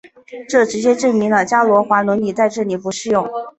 [0.49, 3.29] 这直接证明了伽罗华理论在这里不适用。